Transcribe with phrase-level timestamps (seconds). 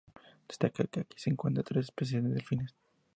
[0.49, 2.71] Destaca que aquí se encuentren tres especies de delfines.